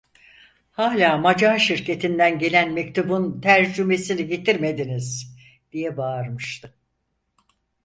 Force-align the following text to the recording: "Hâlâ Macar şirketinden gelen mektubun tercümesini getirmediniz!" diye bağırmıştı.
"Hâlâ 0.71 1.17
Macar 1.17 1.59
şirketinden 1.59 2.39
gelen 2.39 2.71
mektubun 2.73 3.41
tercümesini 3.41 4.27
getirmediniz!" 4.27 5.35
diye 5.71 5.97
bağırmıştı. 5.97 6.75